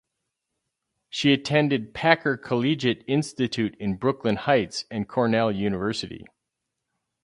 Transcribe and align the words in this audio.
She 1.11 1.31
attended 1.31 1.93
Packer 1.93 2.35
Collegiate 2.35 3.03
Institute 3.07 3.75
in 3.79 3.97
Brooklyn 3.97 4.35
Heights 4.37 4.85
and 4.89 5.07
Cornell 5.07 5.51
University. 5.51 6.25